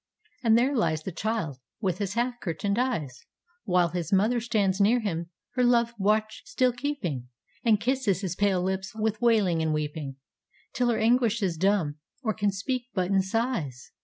[0.41, 3.23] And there lies the child, with his half curtained eyes,
[3.65, 7.27] While his mother stands near him, her love watch still keeping,
[7.63, 10.15] And kisses his pale lips with wailing and weeping,
[10.73, 13.91] Till her anguish is dumb, or can speak but in sighs.